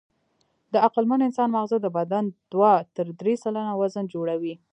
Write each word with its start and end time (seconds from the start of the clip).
د 0.73 0.73
عقلمن 0.85 1.19
انسان 1.27 1.47
ماغزه 1.55 1.77
د 1.81 1.87
بدن 1.97 2.25
دوه 2.53 2.71
تر 2.95 3.07
درې 3.19 3.33
سلنه 3.43 3.73
وزن 3.81 4.05
جوړوي. 4.13 4.53